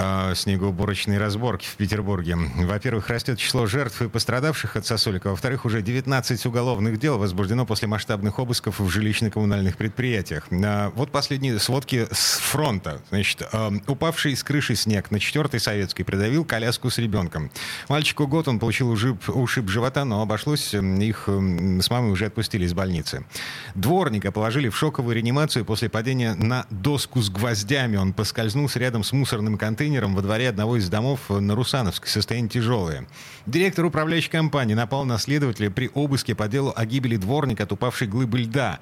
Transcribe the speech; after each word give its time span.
А, 0.00 0.32
снегоуборочные 0.36 1.18
разборки 1.18 1.66
в 1.66 1.74
Петербурге. 1.74 2.36
Во-первых, 2.36 3.08
растет 3.08 3.36
число 3.36 3.66
жертв 3.66 4.00
и 4.00 4.08
пострадавших 4.08 4.76
от 4.76 4.86
сосулек. 4.86 5.26
А 5.26 5.30
во-вторых, 5.30 5.64
уже 5.64 5.82
19 5.82 6.46
уголовных 6.46 7.00
дел 7.00 7.18
возбуждено 7.18 7.66
после 7.66 7.88
масштабных 7.88 8.38
обысков 8.38 8.78
в 8.78 8.86
жилищно-коммунальных 8.86 9.76
предприятиях. 9.76 10.46
А, 10.52 10.92
вот 10.94 11.10
последние 11.10 11.58
сводки 11.58 12.06
с 12.12 12.38
фронта. 12.38 13.02
Значит, 13.08 13.42
а, 13.50 13.72
упавший 13.88 14.36
с 14.36 14.44
крыши 14.44 14.76
снег 14.76 15.10
на 15.10 15.16
4-й 15.16 15.58
Советской 15.58 16.04
придавил 16.04 16.44
коляску 16.44 16.90
с 16.90 16.98
ребенком. 16.98 17.50
Мальчику 17.88 18.28
год, 18.28 18.46
он 18.46 18.60
получил 18.60 18.90
ушиб, 18.90 19.28
ушиб 19.28 19.68
живота, 19.68 20.04
но 20.04 20.22
обошлось. 20.22 20.74
Их 20.74 21.24
с 21.26 21.90
мамой 21.90 22.12
уже 22.12 22.26
отпустили 22.26 22.66
из 22.66 22.72
больницы. 22.72 23.24
Дворника 23.74 24.30
положили 24.30 24.68
в 24.68 24.76
шоковую 24.76 25.16
реанимацию 25.16 25.64
после 25.64 25.88
падения 25.88 26.34
на 26.34 26.66
доску 26.70 27.20
с 27.20 27.30
гвоздями. 27.30 27.96
Он 27.96 28.12
поскользнулся 28.12 28.78
рядом 28.78 29.02
с 29.02 29.10
мусорным 29.10 29.58
контейнером 29.58 29.87
контейнером 29.88 30.14
во 30.14 30.22
дворе 30.22 30.50
одного 30.50 30.76
из 30.76 30.88
домов 30.90 31.30
на 31.30 31.54
Русановской. 31.54 32.10
Состояние 32.10 32.50
тяжелое. 32.50 33.06
Директор 33.46 33.86
управляющей 33.86 34.30
компании 34.30 34.74
напал 34.74 35.06
на 35.06 35.18
следователя 35.18 35.70
при 35.70 35.90
обыске 35.94 36.34
по 36.34 36.48
делу 36.48 36.74
о 36.76 36.84
гибели 36.84 37.16
дворника 37.16 37.62
от 37.62 37.72
упавшей 37.72 38.06
глыбы 38.06 38.40
льда. 38.40 38.80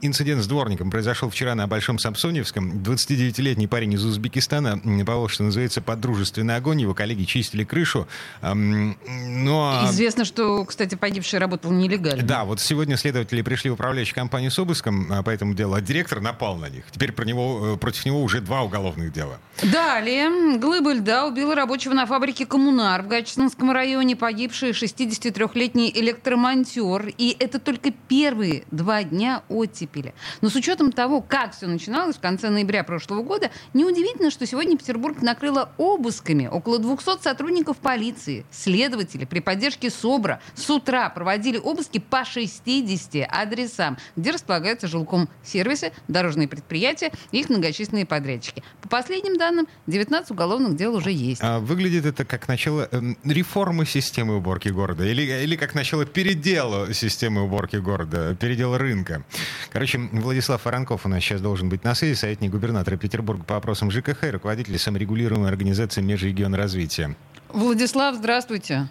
Инцидент 0.00 0.42
с 0.42 0.46
дворником 0.46 0.90
произошел 0.90 1.28
вчера 1.28 1.54
на 1.54 1.66
Большом 1.66 1.98
Самсоневском. 1.98 2.78
29-летний 2.78 3.66
парень 3.66 3.92
из 3.92 4.04
Узбекистана, 4.04 4.78
по 5.04 5.28
что 5.28 5.44
называется, 5.44 5.82
под 5.82 6.00
дружественный 6.00 6.56
огонь. 6.56 6.80
Его 6.80 6.94
коллеги 6.94 7.24
чистили 7.24 7.64
крышу. 7.64 8.08
Но... 8.40 9.88
Известно, 9.90 10.24
что, 10.24 10.64
кстати, 10.64 10.94
погибший 10.94 11.38
работал 11.38 11.70
нелегально. 11.72 12.22
Да, 12.22 12.44
вот 12.44 12.60
сегодня 12.60 12.96
следователи 12.96 13.42
пришли 13.42 13.68
в 13.68 13.74
управляющую 13.74 14.14
компанию 14.14 14.50
с 14.50 14.58
обыском 14.58 15.12
а, 15.12 15.22
по 15.22 15.28
этому 15.28 15.52
делу, 15.52 15.74
а 15.74 15.80
директор 15.82 16.20
напал 16.20 16.56
на 16.56 16.70
них. 16.70 16.84
Теперь 16.90 17.12
про 17.12 17.24
него, 17.26 17.74
э, 17.74 17.76
против 17.76 18.06
него 18.06 18.22
уже 18.22 18.40
два 18.40 18.62
уголовных 18.62 19.12
дела. 19.12 19.38
Далее 19.62 20.21
глыба 20.30 20.92
льда 20.92 21.26
убила 21.26 21.54
рабочего 21.54 21.94
на 21.94 22.06
фабрике 22.06 22.46
«Коммунар» 22.46 23.02
в 23.02 23.08
Гатчинском 23.08 23.72
районе, 23.72 24.14
погибший 24.14 24.70
63-летний 24.70 25.90
электромонтер. 25.94 27.12
И 27.18 27.36
это 27.38 27.58
только 27.58 27.90
первые 27.90 28.64
два 28.70 29.02
дня 29.02 29.42
оттепели. 29.48 30.14
Но 30.40 30.50
с 30.50 30.54
учетом 30.54 30.92
того, 30.92 31.20
как 31.20 31.54
все 31.54 31.66
начиналось 31.66 32.16
в 32.16 32.20
конце 32.20 32.50
ноября 32.50 32.84
прошлого 32.84 33.22
года, 33.22 33.50
неудивительно, 33.74 34.30
что 34.30 34.46
сегодня 34.46 34.76
Петербург 34.76 35.22
накрыло 35.22 35.70
обысками 35.78 36.46
около 36.46 36.78
200 36.78 37.22
сотрудников 37.22 37.78
полиции. 37.78 38.44
Следователи 38.50 39.24
при 39.24 39.40
поддержке 39.40 39.90
СОБРа 39.90 40.40
с 40.54 40.68
утра 40.68 41.08
проводили 41.08 41.58
обыски 41.58 41.98
по 41.98 42.24
60 42.24 43.26
адресам, 43.28 43.96
где 44.16 44.30
располагаются 44.30 44.88
жилком 44.88 45.28
сервисы, 45.42 45.92
дорожные 46.08 46.48
предприятия 46.48 47.12
и 47.30 47.40
их 47.40 47.48
многочисленные 47.48 48.06
подрядчики. 48.06 48.62
По 48.82 48.88
последним 48.88 49.38
данным, 49.38 49.66
19 49.86 50.11
уголовных 50.30 50.76
дел 50.76 50.94
уже 50.94 51.10
есть. 51.10 51.40
А 51.42 51.58
выглядит 51.58 52.06
это 52.06 52.24
как 52.24 52.48
начало 52.48 52.88
э, 52.90 53.00
реформы 53.24 53.86
системы 53.86 54.36
уборки 54.36 54.68
города 54.68 55.04
или, 55.04 55.22
или 55.22 55.56
как 55.56 55.74
начало 55.74 56.04
передела 56.04 56.92
системы 56.92 57.42
уборки 57.42 57.76
города, 57.76 58.34
передела 58.34 58.78
рынка. 58.78 59.24
Короче, 59.70 59.98
Владислав 59.98 60.64
Воронков 60.64 61.06
у 61.06 61.08
нас 61.08 61.22
сейчас 61.22 61.40
должен 61.40 61.68
быть 61.68 61.84
на 61.84 61.94
связи, 61.94 62.14
советник 62.14 62.50
губернатора 62.50 62.96
Петербурга 62.96 63.44
по 63.44 63.54
вопросам 63.54 63.90
ЖКХ 63.90 64.24
и 64.24 64.30
руководитель 64.30 64.78
саморегулируемой 64.78 65.48
организации 65.48 66.02
Межрегион 66.02 66.54
развития. 66.54 67.16
Владислав, 67.48 68.16
здравствуйте. 68.16 68.88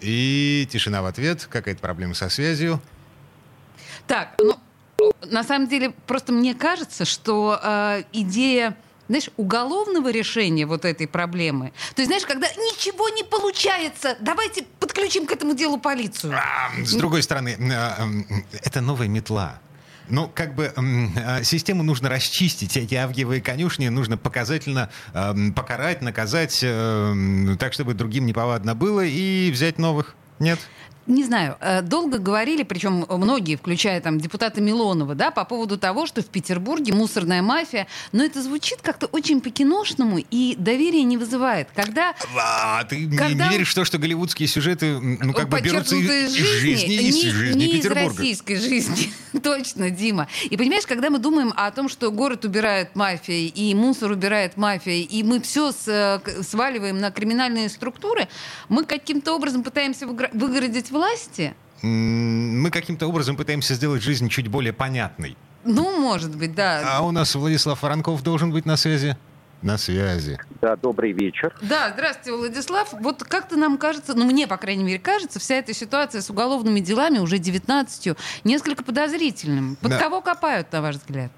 И 0.00 0.68
тишина 0.70 1.02
в 1.02 1.06
ответ. 1.06 1.46
Какая-то 1.48 1.80
проблема 1.80 2.14
со 2.14 2.28
связью. 2.28 2.80
Так, 4.06 4.34
ну, 4.38 4.58
на 5.30 5.44
самом 5.44 5.68
деле, 5.68 5.90
просто 6.06 6.32
мне 6.32 6.54
кажется, 6.54 7.04
что 7.04 7.58
э, 7.62 8.02
идея 8.12 8.76
знаешь, 9.08 9.30
уголовного 9.36 10.10
решения 10.10 10.66
вот 10.66 10.84
этой 10.84 11.06
проблемы. 11.06 11.72
То 11.94 12.02
есть, 12.02 12.08
знаешь, 12.08 12.24
когда 12.24 12.48
ничего 12.48 13.08
не 13.08 13.22
получается, 13.22 14.16
давайте 14.20 14.64
подключим 14.80 15.26
к 15.26 15.32
этому 15.32 15.54
делу 15.54 15.78
полицию. 15.78 16.34
А, 16.34 16.70
с 16.84 16.94
другой 16.94 17.22
стороны, 17.22 17.56
а, 17.72 18.08
это 18.62 18.80
новая 18.80 19.08
метла. 19.08 19.60
Ну, 20.08 20.30
как 20.32 20.54
бы 20.54 20.72
а, 20.76 21.42
систему 21.42 21.82
нужно 21.82 22.08
расчистить. 22.08 22.76
Эти 22.76 22.94
авгиевые 22.94 23.40
конюшни 23.40 23.88
нужно 23.88 24.16
показательно 24.16 24.90
покарать, 25.54 26.02
наказать, 26.02 26.60
э, 26.62 27.56
так, 27.58 27.72
чтобы 27.72 27.94
другим 27.94 28.26
неповадно 28.26 28.74
было, 28.74 29.04
и 29.04 29.50
взять 29.50 29.78
новых. 29.78 30.14
Нет? 30.38 30.58
Не 31.06 31.24
знаю, 31.24 31.56
э, 31.60 31.82
долго 31.82 32.18
говорили, 32.18 32.62
причем 32.62 33.04
многие, 33.08 33.56
включая 33.56 34.00
там 34.00 34.18
депутата 34.18 34.60
Милонова, 34.60 35.14
да, 35.14 35.30
по 35.30 35.44
поводу 35.44 35.78
того, 35.78 36.06
что 36.06 36.22
в 36.22 36.26
Петербурге 36.26 36.92
мусорная 36.92 37.42
мафия, 37.42 37.86
но 38.12 38.24
это 38.24 38.42
звучит 38.42 38.80
как-то 38.82 39.06
очень 39.06 39.40
по-киношному 39.40 40.18
и 40.30 40.54
доверия 40.56 41.02
не 41.02 41.16
вызывает. 41.16 41.68
Когда... 41.74 42.14
А, 42.36 42.84
ты 42.84 43.08
когда... 43.16 43.46
не 43.46 43.52
веришь 43.52 43.72
в 43.72 43.74
то, 43.74 43.84
что 43.84 43.98
голливудские 43.98 44.48
сюжеты, 44.48 44.98
ну, 44.98 45.32
как 45.32 45.48
бы 45.48 45.60
берутся 45.60 45.96
из 45.96 46.32
жизни, 46.32 46.94
из 46.94 47.14
не, 47.14 47.30
жизни 47.30 47.58
не 47.58 47.72
Петербурга. 47.72 48.10
из 48.10 48.18
российской 48.18 48.56
жизни. 48.56 49.12
Точно, 49.42 49.90
Дима. 49.90 50.28
И 50.44 50.56
понимаешь, 50.56 50.86
когда 50.86 51.10
мы 51.10 51.18
думаем 51.18 51.52
о 51.56 51.70
том, 51.70 51.88
что 51.88 52.10
город 52.10 52.44
убирает 52.44 52.94
мафия, 52.94 53.48
и 53.48 53.74
мусор 53.74 54.12
убирает 54.12 54.56
мафия, 54.56 55.02
и 55.02 55.22
мы 55.22 55.40
все 55.40 55.72
э, 55.86 56.18
сваливаем 56.42 56.98
на 56.98 57.10
криминальные 57.10 57.68
структуры, 57.68 58.28
мы 58.68 58.84
каким-то 58.84 59.34
образом 59.34 59.62
пытаемся 59.62 60.06
выгородить 60.06 60.91
власти? 60.92 61.54
Мы 61.82 62.70
каким-то 62.70 63.08
образом 63.08 63.36
пытаемся 63.36 63.74
сделать 63.74 64.02
жизнь 64.02 64.28
чуть 64.28 64.48
более 64.48 64.72
понятной. 64.72 65.36
Ну, 65.64 66.00
может 66.00 66.36
быть, 66.36 66.54
да. 66.54 66.82
А 66.84 67.02
у 67.02 67.10
нас 67.10 67.34
Владислав 67.34 67.82
Воронков 67.82 68.22
должен 68.22 68.52
быть 68.52 68.66
на 68.66 68.76
связи. 68.76 69.16
На 69.62 69.78
связи. 69.78 70.38
Да, 70.60 70.74
добрый 70.74 71.12
вечер. 71.12 71.54
Да, 71.62 71.90
здравствуйте, 71.92 72.36
Владислав. 72.36 72.92
Вот 73.00 73.22
как-то 73.22 73.56
нам 73.56 73.78
кажется, 73.78 74.14
ну 74.14 74.24
мне, 74.24 74.48
по 74.48 74.56
крайней 74.56 74.82
мере, 74.82 74.98
кажется, 74.98 75.38
вся 75.38 75.54
эта 75.54 75.72
ситуация 75.72 76.20
с 76.20 76.30
уголовными 76.30 76.80
делами, 76.80 77.18
уже 77.18 77.38
19 77.38 78.16
несколько 78.42 78.82
подозрительным. 78.82 79.76
Под 79.76 79.92
да. 79.92 79.98
кого 79.98 80.20
копают, 80.20 80.72
на 80.72 80.82
ваш 80.82 80.96
взгляд? 80.96 81.30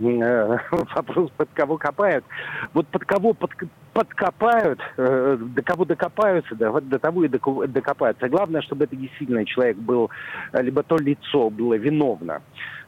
Э, 0.00 0.58
вопрос, 0.94 1.30
под 1.36 1.48
кого 1.52 1.76
копают. 1.76 2.24
Вот 2.72 2.86
под 2.88 3.04
кого 3.04 3.34
под, 3.34 3.50
подкопают, 4.00 4.80
э, 4.96 5.36
до 5.38 5.62
кого 5.62 5.84
докопаются, 5.84 6.54
до, 6.54 6.80
до 6.80 6.98
того 6.98 7.24
и 7.24 7.28
докопаются. 7.28 8.30
Главное, 8.30 8.62
чтобы 8.62 8.84
это 8.84 8.96
действительно 8.96 9.44
человек 9.44 9.76
был, 9.76 10.08
либо 10.54 10.82
то 10.82 10.96
лицо 10.96 11.50
было 11.50 11.74
виновно, 11.74 12.40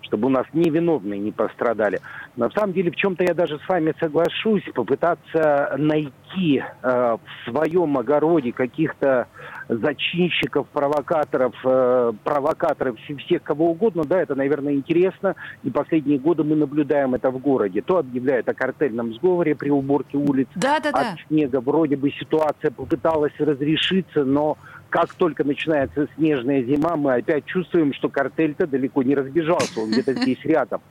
чтобы 0.03 0.27
у 0.27 0.31
нас 0.31 0.47
невиновные 0.53 1.21
не 1.21 1.33
пострадали. 1.33 2.01
На 2.37 2.51
самом 2.51 2.73
деле, 2.73 2.91
в 2.91 2.97
чем-то 2.97 3.25
я 3.25 3.35
даже 3.35 3.59
с 3.59 3.69
вами 3.69 3.95
соглашусь, 3.99 4.65
попытаться 4.75 5.75
найти 5.79 6.63
э, 6.83 7.17
в 7.17 7.51
своем 7.51 7.97
огороде 7.99 8.53
каких-то 8.53 9.29
зачинщиков, 9.69 10.67
провокаторов, 10.69 11.55
э, 11.65 12.13
провокаторов 12.25 12.97
всех 12.99 13.43
кого 13.43 13.71
угодно, 13.71 14.05
да, 14.05 14.21
это, 14.21 14.35
наверное, 14.35 14.75
интересно. 14.75 15.35
И 15.63 15.71
последние 15.71 16.19
годы 16.19 16.45
мы 16.45 16.57
наблюдаем 16.57 17.15
это 17.15 17.31
в 17.31 17.39
городе. 17.39 17.83
То 17.83 17.99
объявляют 17.99 18.49
о 18.49 18.55
картельном 18.55 19.15
сговоре 19.15 19.55
при 19.55 19.71
уборке 19.71 20.17
улиц 20.17 20.49
да, 20.55 20.81
да, 20.81 20.93
да. 20.93 21.13
от 21.13 21.21
снега. 21.29 21.61
Вроде 21.61 21.97
бы 21.97 22.11
ситуация 22.11 22.71
попыталась 22.71 23.35
разрешиться, 23.39 24.25
но 24.25 24.57
как 24.93 25.15
только 25.15 25.43
начинается 25.43 26.07
снежная 26.17 26.63
зима, 26.63 26.97
мы 26.97 27.15
опять 27.15 27.47
чувствуем, 27.47 27.95
что 27.95 28.11
картель-то 28.11 28.67
далеко 28.67 29.03
не 29.03 29.15
разбежался, 29.15 29.81
он 29.81 29.91
где-то 29.91 30.13
здесь 30.23 30.45
рядом. 30.45 30.83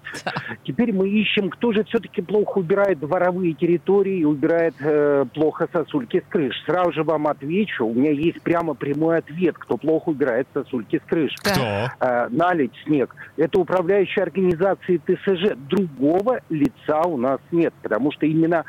Теперь 0.64 0.92
мы 0.92 1.08
ищем, 1.08 1.52
кто 1.52 1.72
же 1.72 1.84
все-таки 1.84 2.24
плохо 2.24 2.58
убирает 2.58 3.00
дворовые 3.00 3.54
территории 3.54 4.22
и 4.22 4.26
убирает 4.26 4.74
э, 4.80 5.26
плохо 5.36 5.70
сосульки 5.72 6.24
с 6.28 6.32
крыш. 6.32 6.56
Сразу 6.66 6.94
же 6.94 7.04
вам 7.04 7.28
отвечу, 7.28 7.86
у 7.86 7.94
меня 7.94 8.10
есть 8.10 8.42
прямо 8.42 8.74
прямой 8.74 9.20
ответ, 9.20 9.56
кто 9.60 9.78
плохо 9.78 10.10
убирает 10.10 10.48
сосульки 10.52 11.00
с 11.06 11.08
крыш. 11.08 11.36
Кто? 11.38 11.62
Э, 12.00 12.28
налить 12.30 12.74
снег. 12.86 13.16
Это 13.38 13.60
управляющая 13.60 14.24
организация 14.24 14.98
ТСЖ. 14.98 15.56
Другого 15.70 16.40
лица 16.50 17.02
у 17.06 17.18
нас 17.18 17.40
нет, 17.52 17.74
потому 17.84 18.12
что 18.12 18.26
именно 18.26 18.66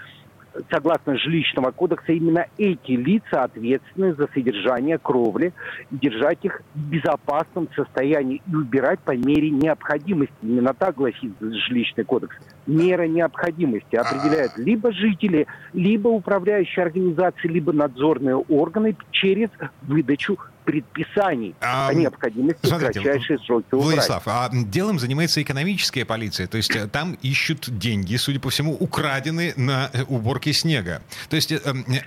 согласно 0.70 1.16
жилищного 1.19 1.70
кодекса, 1.70 2.12
именно 2.12 2.46
эти 2.58 2.93
лица 2.93 3.44
ответственны 3.44 4.14
за 4.14 4.28
содержание 4.28 4.99
кровли 4.99 5.52
держать 5.90 6.38
их 6.43 6.62
в 6.75 6.90
безопасном 6.90 7.69
состоянии 7.75 8.43
и 8.50 8.54
убирать 8.54 9.00
по 9.00 9.12
мере 9.16 9.50
необходимости. 9.50 10.34
Именно 10.43 10.75
так 10.75 10.96
гласит 10.96 11.32
жилищный 11.40 12.04
кодекс. 12.04 12.37
Мера 12.67 13.06
необходимости 13.06 13.97
определяют 13.97 14.56
либо 14.56 14.93
жители, 14.93 15.47
либо 15.73 16.09
управляющие 16.09 16.85
организации, 16.85 17.49
либо 17.49 17.73
надзорные 17.73 18.37
органы 18.37 18.97
через 19.11 19.49
выдачу 19.82 20.38
предписаний 20.64 21.55
а, 21.61 21.88
о 21.88 21.94
необходимости 21.94 22.67
смотрите, 22.67 23.00
в 23.00 23.03
кратчайшие 23.03 23.38
сроки 23.41 23.67
убрать. 23.73 23.94
Владислав, 23.94 24.23
а 24.26 24.50
делом 24.53 24.99
занимается 24.99 25.43
экономическая 25.43 26.05
полиция, 26.05 26.47
то 26.47 26.56
есть 26.56 26.75
э, 26.75 26.87
там 26.87 27.14
ищут 27.23 27.79
деньги, 27.79 28.17
судя 28.17 28.41
по 28.41 28.50
всему, 28.50 28.75
украдены 28.75 29.55
на 29.56 29.91
э, 29.93 30.05
уборке 30.05 30.53
снега. 30.53 31.03
То 31.29 31.37
есть 31.37 31.53
э, 31.53 31.58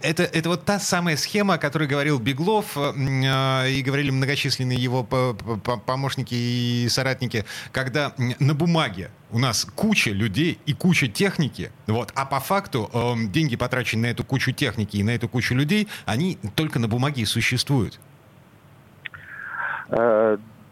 это, 0.02 0.24
это 0.24 0.50
вот 0.50 0.66
та 0.66 0.80
самая 0.80 1.18
схема, 1.18 1.56
о 1.56 1.58
которой 1.58 1.88
говорил 1.88 2.20
Беглов 2.20 2.78
и 2.78 3.84
говорили 3.86 4.10
многочисленные 4.10 4.78
его 4.78 5.04
помощники 5.04 6.34
и 6.34 6.88
соратники, 6.90 7.46
когда 7.72 8.14
на 8.40 8.54
бумаге 8.54 9.10
у 9.36 9.38
нас 9.38 9.68
куча 9.76 10.12
людей 10.12 10.60
и 10.66 10.72
куча 10.74 11.10
техники, 11.10 11.70
вот, 11.88 12.14
а 12.16 12.26
по 12.26 12.40
факту 12.40 12.90
деньги, 13.28 13.58
потраченные 13.58 14.12
на 14.12 14.14
эту 14.14 14.24
кучу 14.24 14.54
техники 14.54 14.96
и 14.96 15.04
на 15.04 15.10
эту 15.10 15.28
кучу 15.28 15.54
людей, 15.54 15.90
они 16.06 16.38
только 16.56 16.80
на 16.80 16.88
бумаге 16.88 17.26
существуют. 17.26 18.00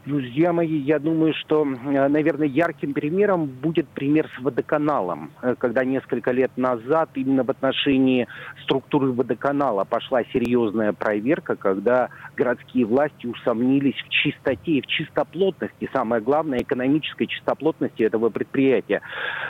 Э, 0.03 0.09
друзья 0.09 0.53
мои, 0.53 0.77
я 0.77 0.99
думаю, 0.99 1.33
что, 1.33 1.65
э, 1.65 2.07
наверное, 2.07 2.47
ярким 2.47 2.93
примером 2.93 3.45
будет 3.45 3.87
пример 3.87 4.29
с 4.37 4.41
водоканалом, 4.41 5.31
э, 5.41 5.55
когда 5.57 5.83
несколько 5.83 6.31
лет 6.31 6.51
назад 6.57 7.09
именно 7.15 7.43
в 7.43 7.49
отношении 7.49 8.27
структуры 8.63 9.11
водоканала 9.11 9.83
пошла 9.83 10.23
серьезная 10.31 10.93
проверка, 10.93 11.55
когда 11.55 12.09
городские 12.35 12.85
власти 12.85 13.27
усомнились 13.27 13.95
в 13.95 14.09
чистоте 14.09 14.71
и 14.71 14.81
в 14.81 14.87
чистоплотности, 14.87 15.89
самое 15.93 16.21
главное, 16.21 16.59
экономической 16.59 17.25
чистоплотности 17.25 18.03
этого 18.03 18.29
предприятия. 18.29 19.01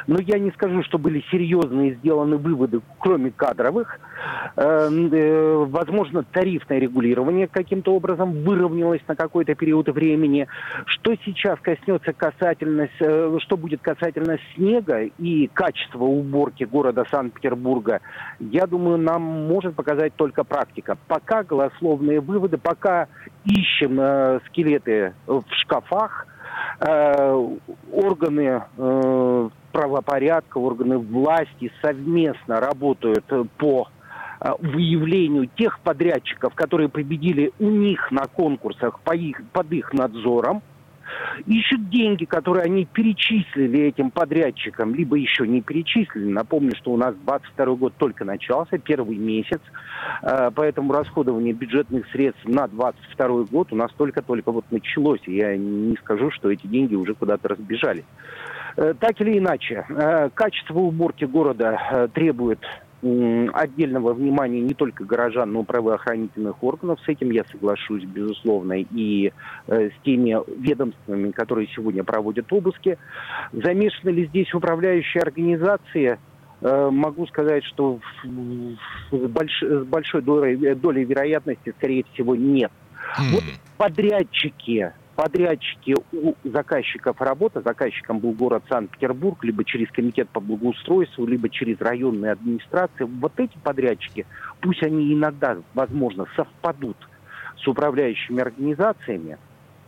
Но 0.08 0.20
я 0.20 0.40
не 0.40 0.52
скажу, 0.52 0.84
что 0.84 0.98
были 0.98 1.24
серьезные 1.32 1.96
сделаны 1.96 2.38
выводы, 2.38 2.82
кроме 3.00 3.32
кадровых. 3.32 4.00
Возможно, 4.56 6.24
тарифное 6.24 6.80
регулирование 6.80 7.48
каким-то 7.48 7.94
образом 7.94 8.44
выровнялось 8.44 9.02
на 9.08 9.16
какой-то 9.16 9.56
период 9.56 9.90
времени. 9.90 10.43
Что 10.86 11.16
сейчас 11.26 11.60
коснется 11.60 12.14
касательно, 12.14 12.88
э, 13.00 13.38
что 13.40 13.58
будет 13.58 13.82
касательно 13.82 14.38
снега 14.56 15.02
и 15.02 15.48
качества 15.48 16.04
уборки 16.04 16.64
города 16.64 17.06
Санкт-Петербурга, 17.12 18.02
я 18.40 18.66
думаю, 18.68 18.98
нам 18.98 19.22
может 19.22 19.76
показать 19.76 20.16
только 20.16 20.44
практика. 20.44 20.98
Пока 21.08 21.44
голословные 21.44 22.20
выводы, 22.20 22.58
пока 22.58 23.08
ищем 23.46 24.00
э, 24.00 24.40
скелеты 24.48 25.14
в 25.28 25.44
шкафах, 25.62 26.28
э, 26.80 27.48
органы 27.92 28.64
э, 28.78 29.50
правопорядка, 29.72 30.58
органы 30.58 30.98
власти 30.98 31.72
совместно 31.82 32.60
работают 32.60 33.26
по 33.58 33.88
э, 33.88 33.93
выявлению 34.60 35.48
тех 35.56 35.80
подрядчиков, 35.80 36.54
которые 36.54 36.90
победили 36.90 37.52
у 37.60 37.70
них 37.70 38.12
на 38.12 38.26
конкурсах 38.26 39.00
по 39.02 39.16
их, 39.16 39.42
под 39.54 39.72
их 39.72 39.94
надзором, 39.94 40.62
ищут 41.46 41.90
деньги, 41.90 42.26
которые 42.26 42.64
они 42.64 42.86
перечислили 42.86 43.82
этим 43.82 44.12
подрядчикам, 44.12 44.94
либо 44.96 45.16
еще 45.16 45.48
не 45.48 45.62
перечислили. 45.62 46.32
Напомню, 46.32 46.76
что 46.76 46.92
у 46.92 46.98
нас 46.98 47.16
22 47.24 47.76
год 47.76 47.94
только 47.98 48.26
начался, 48.26 48.78
первый 48.78 49.18
месяц, 49.18 49.62
э, 50.22 50.52
поэтому 50.54 50.94
расходование 50.94 51.54
бюджетных 51.54 52.08
средств 52.12 52.46
на 52.46 52.68
22 52.68 53.44
год 53.46 53.72
у 53.72 53.76
нас 53.76 53.92
только-только 53.98 54.52
вот 54.52 54.66
началось. 54.72 55.22
Я 55.26 55.56
не 55.58 55.96
скажу, 55.98 56.32
что 56.32 56.52
эти 56.52 56.68
деньги 56.68 56.96
уже 56.96 57.14
куда-то 57.14 57.50
разбежали. 57.50 58.04
Э, 58.76 58.94
так 59.00 59.20
или 59.22 59.38
иначе, 59.38 59.86
э, 59.88 60.30
качество 60.34 60.80
уборки 60.80 61.26
города 61.26 62.10
требует 62.14 62.60
отдельного 63.54 64.14
внимания 64.14 64.62
не 64.62 64.74
только 64.74 65.04
горожан, 65.04 65.52
но 65.52 65.62
и 65.62 65.66
правоохранительных 65.66 66.64
органов. 66.64 67.00
С 67.06 67.10
этим 67.10 67.32
я 67.32 67.44
соглашусь, 67.52 68.04
безусловно, 68.06 68.80
и 68.80 69.32
э, 69.68 69.90
с 69.90 70.04
теми 70.04 70.38
ведомствами, 70.60 71.32
которые 71.32 71.68
сегодня 71.76 72.04
проводят 72.04 72.52
обыски. 72.54 72.98
Замешаны 73.52 74.12
ли 74.12 74.28
здесь 74.28 74.54
управляющие 74.54 75.22
организации? 75.22 76.18
Э, 76.62 76.90
могу 76.92 77.28
сказать, 77.28 77.66
что 77.66 78.00
с, 78.24 78.28
больш, 79.12 79.62
с 79.62 79.86
большой 79.86 80.22
долей, 80.22 80.76
долей 80.76 81.04
вероятности, 81.04 81.74
скорее 81.78 82.06
всего, 82.14 82.36
нет. 82.36 82.72
Mm. 83.20 83.34
Вот 83.34 83.44
подрядчики 83.78 84.94
подрядчики 85.16 85.96
у 86.12 86.34
заказчиков 86.44 87.20
работа, 87.22 87.62
заказчиком 87.62 88.20
был 88.20 88.32
город 88.32 88.64
Санкт-Петербург, 88.70 89.44
либо 89.44 89.64
через 89.64 89.90
комитет 89.92 90.30
по 90.30 90.40
благоустройству, 90.40 91.26
либо 91.26 91.50
через 91.50 91.80
районные 91.80 92.32
администрации, 92.32 93.04
вот 93.04 93.34
эти 93.38 93.58
подрядчики, 93.64 94.26
пусть 94.62 94.84
они 94.84 95.14
иногда, 95.14 95.58
возможно, 95.74 96.26
совпадут 96.36 96.98
с 97.58 97.68
управляющими 97.68 98.42
организациями, 98.42 99.38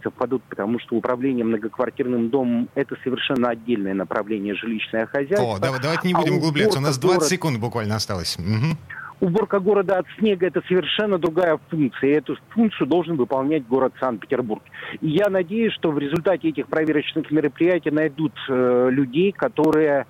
совпадут, 0.04 0.44
потому 0.44 0.80
что 0.80 0.95
управление 0.95 1.44
многоквартирным 1.44 2.30
домом– 2.30 2.69
это 2.75 2.95
совершенно 3.04 3.50
отдельное 3.50 3.94
направление 3.94 4.54
жилищное 4.54 5.07
хозяйство. 5.07 5.56
О, 5.56 5.60
давайте 5.60 6.07
не 6.07 6.13
будем 6.13 6.36
а 6.36 6.38
углубляться, 6.38 6.80
у 6.80 6.81
нас 6.81 6.98
20 6.98 7.18
город... 7.18 7.30
секунд 7.30 7.60
буквально 7.60 7.95
осталось. 7.95 8.38
Угу 8.38 8.77
уборка 9.19 9.59
города 9.59 10.00
от 10.00 10.06
снега– 10.17 10.47
это 10.47 10.62
совершенно 10.67 11.17
другая 11.17 11.59
функция. 11.69 12.12
И 12.12 12.13
эту 12.13 12.38
функцию 12.50 12.88
должен 12.88 13.15
выполнять 13.15 13.67
город 13.67 13.94
Санкт-Петербург. 14.00 14.63
И 15.01 15.09
я 15.09 15.29
надеюсь, 15.29 15.73
что 15.73 15.91
в 15.91 16.00
результате 16.00 16.50
этих 16.50 16.67
проверочных 16.67 17.31
мероприятий 17.31 17.91
найдут 17.91 18.33
э, 18.50 18.89
людей, 18.91 19.31
которые, 19.31 20.06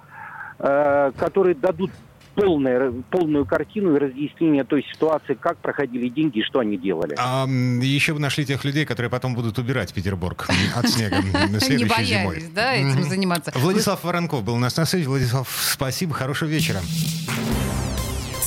э, 0.60 1.12
которые 1.18 1.56
дадут 1.56 1.92
полное, 2.36 2.92
полную 3.10 3.46
картину 3.46 3.96
и 3.96 4.00
разъяснение 4.00 4.64
той 4.64 4.86
ситуации, 4.92 5.36
как 5.36 5.58
проходили 5.58 6.10
деньги 6.10 6.40
и 6.40 6.44
что 6.44 6.60
они 6.60 6.78
делали. 6.78 7.16
А 7.18 7.46
еще 7.48 8.14
бы 8.14 8.20
нашли 8.20 8.46
тех 8.46 8.64
людей, 8.66 8.86
которые 8.86 9.10
потом 9.10 9.34
будут 9.34 9.58
убирать 9.58 9.94
Петербург 9.94 10.48
от 10.76 10.90
снега 10.90 11.18
следующей 11.60 12.04
зимой. 12.04 12.44
да, 12.54 12.76
этим 12.76 13.04
заниматься. 13.04 13.52
Владислав 13.56 14.04
Воронков 14.04 14.44
был 14.44 14.56
у 14.56 14.60
нас 14.60 14.76
на 14.78 14.86
связи. 14.86 15.08
Владислав, 15.08 15.48
спасибо, 15.50 16.14
хорошего 16.14 16.50
вечера. 16.50 16.82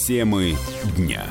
Темы 0.08 0.56
дня. 0.96 1.22